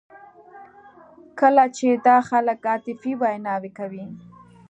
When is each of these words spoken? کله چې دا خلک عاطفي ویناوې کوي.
کله 1.39 1.63
چې 1.77 1.87
دا 2.07 2.17
خلک 2.29 2.59
عاطفي 2.71 3.11
ویناوې 3.21 3.71
کوي. 3.79 4.05